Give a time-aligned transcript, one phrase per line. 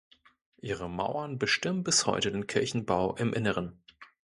[0.63, 3.83] Ihre Mauern bestimmen bis heute den Kirchenbau im Inneren.